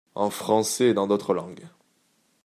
[0.15, 1.67] En français et dans d'autres langues.